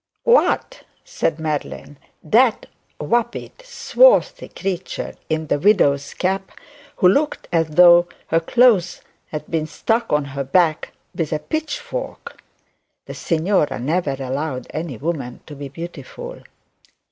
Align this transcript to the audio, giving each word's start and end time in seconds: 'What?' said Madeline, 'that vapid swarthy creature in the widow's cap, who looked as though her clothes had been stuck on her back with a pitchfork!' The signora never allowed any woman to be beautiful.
'What?' 0.23 0.81
said 1.05 1.37
Madeline, 1.39 1.99
'that 2.23 2.65
vapid 2.99 3.51
swarthy 3.63 4.47
creature 4.47 5.13
in 5.29 5.45
the 5.45 5.59
widow's 5.59 6.15
cap, 6.15 6.49
who 6.95 7.07
looked 7.07 7.47
as 7.51 7.67
though 7.75 8.07
her 8.29 8.39
clothes 8.39 9.01
had 9.27 9.45
been 9.45 9.67
stuck 9.67 10.11
on 10.11 10.25
her 10.33 10.43
back 10.43 10.93
with 11.13 11.31
a 11.31 11.37
pitchfork!' 11.37 12.41
The 13.05 13.13
signora 13.13 13.77
never 13.77 14.13
allowed 14.17 14.65
any 14.71 14.97
woman 14.97 15.41
to 15.45 15.53
be 15.55 15.69
beautiful. 15.69 16.39